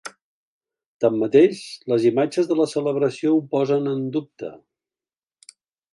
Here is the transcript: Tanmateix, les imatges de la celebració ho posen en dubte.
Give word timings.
Tanmateix, 1.05 1.59
les 1.93 2.07
imatges 2.11 2.49
de 2.53 2.57
la 2.61 2.67
celebració 2.73 3.35
ho 3.37 3.45
posen 3.55 3.93
en 3.95 4.03
dubte. 4.17 4.51